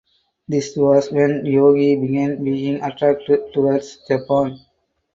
[0.47, 4.57] This was when Yogi began being attracted towards Japan.